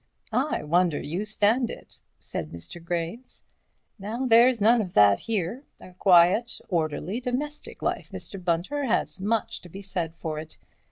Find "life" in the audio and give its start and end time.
7.83-8.09